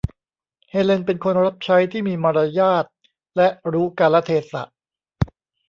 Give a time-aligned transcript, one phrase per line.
[0.69, 2.85] เฮเลนเป็นคนรับใช้ที่มีมารยาท
[3.37, 4.63] และรู้กาลเทศะ